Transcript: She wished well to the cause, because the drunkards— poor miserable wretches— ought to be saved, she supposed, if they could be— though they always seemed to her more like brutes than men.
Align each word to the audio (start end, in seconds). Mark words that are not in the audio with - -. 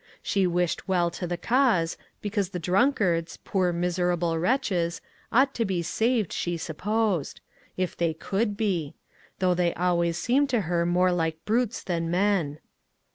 She 0.23 0.47
wished 0.47 0.87
well 0.87 1.11
to 1.11 1.27
the 1.27 1.37
cause, 1.37 1.95
because 2.21 2.49
the 2.49 2.57
drunkards— 2.57 3.37
poor 3.45 3.71
miserable 3.71 4.35
wretches— 4.39 4.99
ought 5.31 5.53
to 5.53 5.63
be 5.63 5.83
saved, 5.83 6.33
she 6.33 6.57
supposed, 6.57 7.39
if 7.77 7.95
they 7.95 8.15
could 8.15 8.57
be— 8.57 8.95
though 9.37 9.53
they 9.53 9.75
always 9.75 10.17
seemed 10.17 10.49
to 10.49 10.61
her 10.61 10.87
more 10.87 11.11
like 11.11 11.45
brutes 11.45 11.83
than 11.83 12.09
men. 12.09 12.57